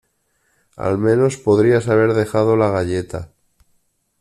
Al 0.77 0.97
menos 0.97 1.37
podrías 1.37 1.87
haber 1.87 2.15
dejado 2.15 2.57
la 2.57 2.71
galleta. 2.71 3.29